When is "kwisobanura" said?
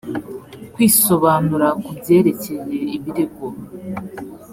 0.73-1.67